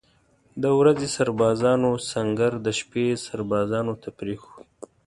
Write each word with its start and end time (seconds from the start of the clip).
د 0.61 0.63
ورځې 0.79 1.07
سربازانو 1.17 1.91
سنګر 2.11 2.51
د 2.65 2.67
شپې 2.79 3.05
سربازانو 3.27 3.93
ته 4.01 4.09
پرېښوده. 4.19 4.65